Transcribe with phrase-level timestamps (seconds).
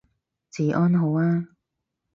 [0.49, 1.47] 治安好啊